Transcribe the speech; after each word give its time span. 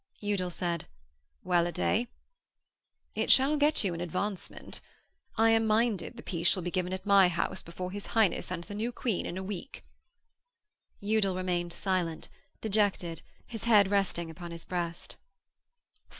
Udal 0.23 0.49
said: 0.49 0.87
'Well 1.43 1.67
a 1.67 1.71
day!' 1.71 2.07
'It 3.13 3.29
shall 3.29 3.55
get 3.55 3.83
you 3.83 3.93
advancement. 3.93 4.81
I 5.37 5.51
am 5.51 5.67
minded 5.67 6.17
the 6.17 6.23
piece 6.23 6.47
shall 6.47 6.63
be 6.63 6.71
given 6.71 6.91
at 6.91 7.05
my 7.05 7.27
house 7.27 7.61
before 7.61 7.91
his 7.91 8.07
Highness 8.07 8.51
and 8.51 8.63
the 8.63 8.73
new 8.73 8.91
Queen 8.91 9.27
in 9.27 9.37
a 9.37 9.43
week.' 9.43 9.85
Udal 11.03 11.35
remained 11.35 11.71
silent, 11.71 12.29
dejected, 12.61 13.21
his 13.45 13.65
head 13.65 13.91
resting 13.91 14.31
upon 14.31 14.49
his 14.49 14.65
breast. 14.65 15.17